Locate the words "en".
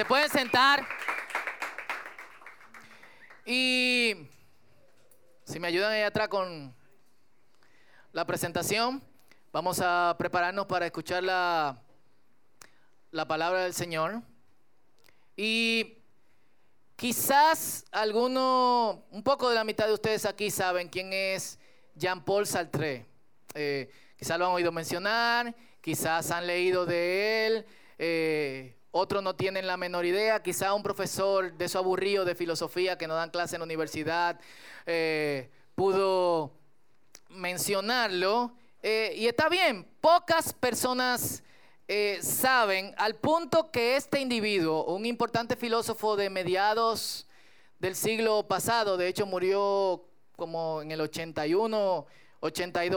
33.56-33.60, 50.82-50.90